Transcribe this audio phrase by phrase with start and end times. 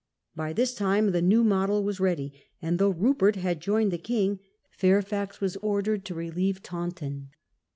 [0.35, 4.39] By this time the New Model was ready, and though Rupert had joined the king,
[4.71, 7.29] Fairfax was ordered to relieve Taunton.